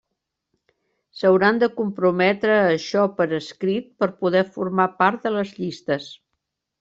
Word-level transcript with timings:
S'hauran 1.17 1.59
de 1.63 1.67
comprometre 1.81 2.55
a 2.61 2.65
això 2.71 3.03
per 3.19 3.27
escrit 3.41 3.91
per 4.05 4.09
poder 4.23 4.43
formar 4.59 4.89
part 5.03 5.25
de 5.29 5.33
les 5.37 5.53
llistes. 5.63 6.09